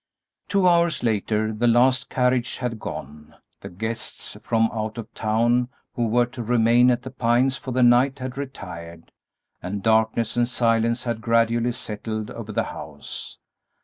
Two 0.49 0.67
hours 0.67 1.03
later 1.03 1.53
the 1.53 1.67
last 1.67 2.09
carriage 2.09 2.57
had 2.57 2.79
gone; 2.79 3.35
the 3.59 3.69
guests 3.69 4.35
from 4.41 4.67
out 4.73 4.97
of 4.97 5.13
town 5.13 5.69
who 5.93 6.07
were 6.07 6.25
to 6.25 6.41
remain 6.41 6.89
at 6.89 7.03
The 7.03 7.11
Pines 7.11 7.55
for 7.55 7.69
the 7.71 7.83
night 7.83 8.17
had 8.17 8.35
retired, 8.35 9.11
and 9.61 9.83
darkness 9.83 10.35
and 10.35 10.49
silence 10.49 11.03
had 11.03 11.21
gradually 11.21 11.71
settled 11.73 12.31
over 12.31 12.51
the 12.51 12.63
house. 12.63 13.37